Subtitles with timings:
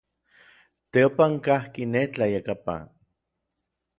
[0.91, 2.83] Teopan kajki nej tlayekapan.